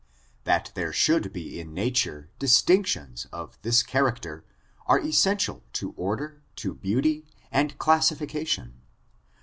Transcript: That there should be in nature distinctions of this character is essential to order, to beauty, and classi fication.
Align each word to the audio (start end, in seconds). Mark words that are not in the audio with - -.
That 0.45 0.71
there 0.73 0.91
should 0.91 1.31
be 1.31 1.59
in 1.59 1.75
nature 1.75 2.31
distinctions 2.39 3.27
of 3.31 3.59
this 3.61 3.83
character 3.83 4.43
is 4.89 5.05
essential 5.05 5.63
to 5.73 5.91
order, 5.95 6.41
to 6.55 6.73
beauty, 6.73 7.27
and 7.51 7.77
classi 7.77 8.15
fication. 8.17 8.71